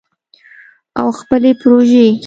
او 0.99 1.07
خپلې 1.19 1.51
پروژې 1.61 2.07